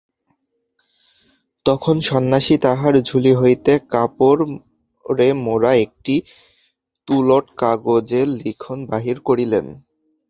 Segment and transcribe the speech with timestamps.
[1.65, 6.15] তখন সন্ন্যাসী তাঁহার ঝুলি হইতে কাপড়ে মোড়া একটি
[7.07, 9.65] তুলট কাগজের লিখন বাহির করিলেন।